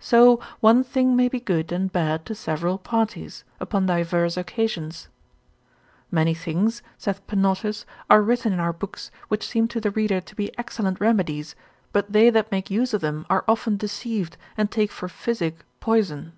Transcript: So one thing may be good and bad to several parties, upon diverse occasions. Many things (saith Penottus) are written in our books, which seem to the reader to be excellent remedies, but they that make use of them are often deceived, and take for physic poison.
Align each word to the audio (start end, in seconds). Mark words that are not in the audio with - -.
So 0.00 0.40
one 0.58 0.82
thing 0.82 1.14
may 1.14 1.28
be 1.28 1.38
good 1.38 1.70
and 1.70 1.92
bad 1.92 2.26
to 2.26 2.34
several 2.34 2.76
parties, 2.76 3.44
upon 3.60 3.86
diverse 3.86 4.36
occasions. 4.36 5.06
Many 6.10 6.34
things 6.34 6.82
(saith 6.98 7.24
Penottus) 7.28 7.84
are 8.10 8.20
written 8.20 8.52
in 8.52 8.58
our 8.58 8.72
books, 8.72 9.12
which 9.28 9.46
seem 9.46 9.68
to 9.68 9.80
the 9.80 9.92
reader 9.92 10.20
to 10.20 10.34
be 10.34 10.50
excellent 10.58 10.98
remedies, 11.00 11.54
but 11.92 12.10
they 12.12 12.30
that 12.30 12.50
make 12.50 12.68
use 12.68 12.92
of 12.92 13.00
them 13.00 13.24
are 13.30 13.44
often 13.46 13.76
deceived, 13.76 14.36
and 14.56 14.72
take 14.72 14.90
for 14.90 15.06
physic 15.06 15.64
poison. 15.78 16.32